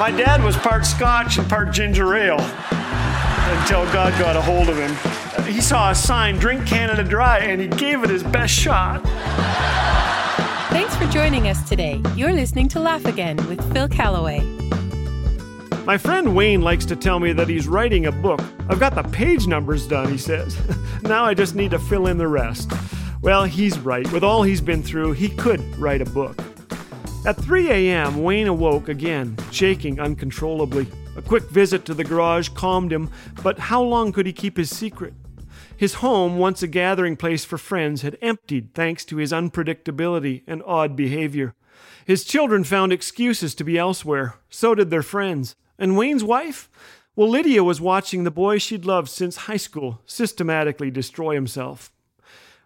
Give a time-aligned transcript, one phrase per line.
[0.00, 4.78] My dad was part Scotch and part ginger ale until God got a hold of
[4.78, 5.44] him.
[5.44, 9.02] He saw a sign, Drink Canada Dry, and he gave it his best shot.
[10.70, 12.00] Thanks for joining us today.
[12.16, 14.40] You're listening to Laugh Again with Phil Callaway.
[15.84, 18.40] My friend Wayne likes to tell me that he's writing a book.
[18.70, 20.58] I've got the page numbers done, he says.
[21.02, 22.72] now I just need to fill in the rest.
[23.20, 24.10] Well, he's right.
[24.12, 26.42] With all he's been through, he could write a book.
[27.26, 30.86] At 3 a.m., Wayne awoke again, shaking uncontrollably.
[31.16, 33.10] A quick visit to the garage calmed him,
[33.42, 35.12] but how long could he keep his secret?
[35.76, 40.62] His home, once a gathering place for friends, had emptied thanks to his unpredictability and
[40.64, 41.54] odd behavior.
[42.06, 44.36] His children found excuses to be elsewhere.
[44.48, 45.56] So did their friends.
[45.78, 46.70] And Wayne's wife?
[47.14, 51.92] Well, Lydia was watching the boy she'd loved since high school systematically destroy himself.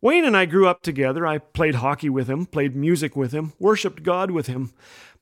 [0.00, 1.26] Wayne and I grew up together.
[1.26, 4.72] I played hockey with him, played music with him, worshiped God with him.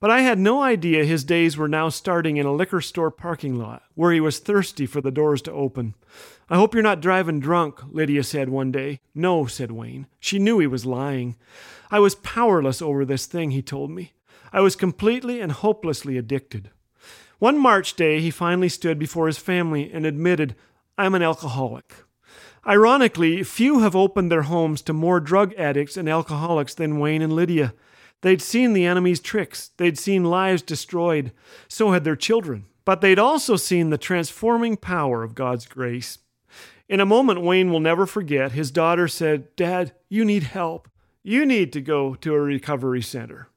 [0.00, 3.58] But I had no idea his days were now starting in a liquor store parking
[3.58, 5.94] lot, where he was thirsty for the doors to open.
[6.50, 9.00] I hope you're not driving drunk, Lydia said one day.
[9.14, 10.06] No, said Wayne.
[10.20, 11.36] She knew he was lying.
[11.90, 14.12] I was powerless over this thing, he told me.
[14.52, 16.70] I was completely and hopelessly addicted.
[17.38, 20.54] One March day, he finally stood before his family and admitted,
[20.98, 21.94] I'm an alcoholic.
[22.66, 27.32] Ironically, few have opened their homes to more drug addicts and alcoholics than Wayne and
[27.32, 27.74] Lydia.
[28.22, 31.30] They'd seen the enemy's tricks, they'd seen lives destroyed.
[31.68, 32.64] So had their children.
[32.84, 36.18] But they'd also seen the transforming power of God's grace.
[36.88, 40.88] In a moment Wayne will never forget, his daughter said, Dad, you need help.
[41.22, 43.48] You need to go to a recovery center.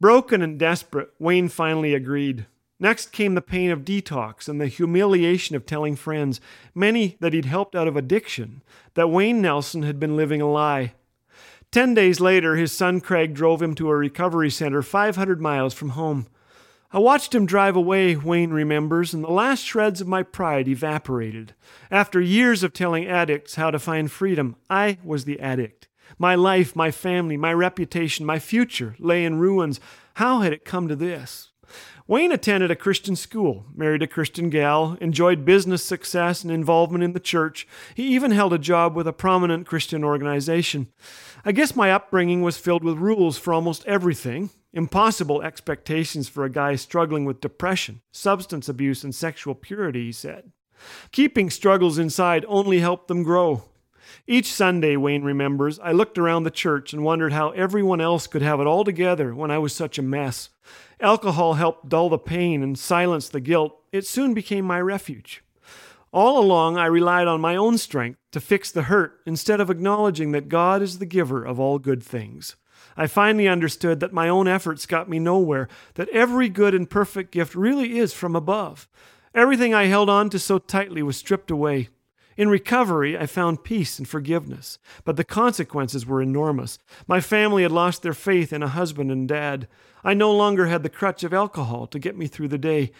[0.00, 2.46] Broken and desperate, Wayne finally agreed.
[2.84, 6.38] Next came the pain of detox and the humiliation of telling friends,
[6.74, 8.60] many that he'd helped out of addiction,
[8.92, 10.92] that Wayne Nelson had been living a lie.
[11.70, 15.90] Ten days later, his son Craig drove him to a recovery center 500 miles from
[15.90, 16.26] home.
[16.92, 21.54] I watched him drive away, Wayne remembers, and the last shreds of my pride evaporated.
[21.90, 25.88] After years of telling addicts how to find freedom, I was the addict.
[26.18, 29.80] My life, my family, my reputation, my future lay in ruins.
[30.16, 31.48] How had it come to this?
[32.06, 37.12] Wayne attended a Christian school, married a Christian gal, enjoyed business success and involvement in
[37.12, 37.66] the church.
[37.94, 40.88] He even held a job with a prominent Christian organization.
[41.44, 46.50] I guess my upbringing was filled with rules for almost everything, impossible expectations for a
[46.50, 50.52] guy struggling with depression, substance abuse, and sexual purity, he said.
[51.12, 53.64] Keeping struggles inside only helped them grow.
[54.26, 58.42] Each Sunday, Wayne remembers, I looked around the church and wondered how everyone else could
[58.42, 60.50] have it all together when I was such a mess.
[61.00, 63.76] Alcohol helped dull the pain and silence the guilt.
[63.92, 65.42] It soon became my refuge.
[66.12, 70.30] All along, I relied on my own strength to fix the hurt instead of acknowledging
[70.32, 72.56] that God is the giver of all good things.
[72.96, 77.32] I finally understood that my own efforts got me nowhere, that every good and perfect
[77.32, 78.88] gift really is from above.
[79.34, 81.88] Everything I held on to so tightly was stripped away.
[82.36, 86.78] In recovery, I found peace and forgiveness, but the consequences were enormous.
[87.06, 89.68] My family had lost their faith in a husband and dad.
[90.02, 92.90] I no longer had the crutch of alcohol to get me through the day.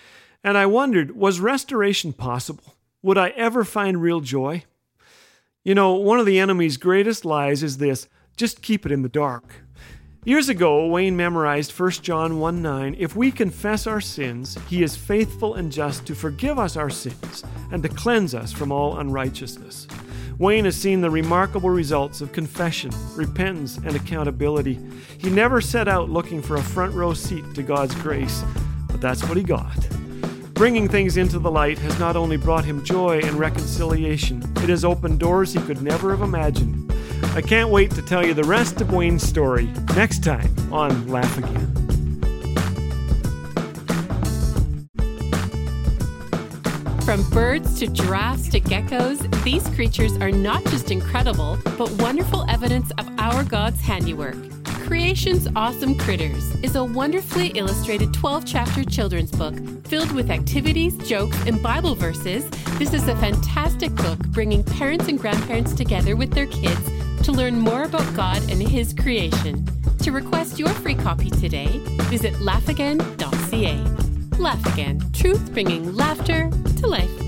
[0.45, 2.77] And I wondered was restoration possible?
[3.03, 4.65] Would I ever find real joy?
[5.65, 9.09] You know, one of the enemy's greatest lies is this just keep it in the
[9.09, 9.64] dark.
[10.27, 12.97] Years ago, Wayne memorized 1 John 1 9.
[12.99, 17.45] If we confess our sins, he is faithful and just to forgive us our sins
[17.71, 19.87] and to cleanse us from all unrighteousness.
[20.39, 24.81] Wayne has seen the remarkable results of confession, repentance, and accountability.
[25.19, 28.43] He never set out looking for a front row seat to God's grace,
[28.89, 29.77] but that's what he got.
[30.55, 34.87] Bringing things into the light has not only brought him joy and reconciliation, it has
[34.87, 36.84] opened doors he could never have imagined.
[37.35, 41.37] I can't wait to tell you the rest of Wayne's story next time on Laugh
[41.37, 41.67] Again.
[47.05, 52.93] From birds to giraffes to geckos, these creatures are not just incredible, but wonderful evidence
[52.99, 54.37] of our God's handiwork.
[54.87, 59.57] Creation's Awesome Critters is a wonderfully illustrated 12 chapter children's book
[59.89, 62.49] filled with activities, jokes, and Bible verses.
[62.79, 66.91] This is a fantastic book bringing parents and grandparents together with their kids
[67.25, 69.67] to learn more about God and His creation.
[70.01, 71.69] To request your free copy today,
[72.11, 74.39] visit laughagain.ca.
[74.39, 77.24] Laugh Again, truth bringing laughter to life.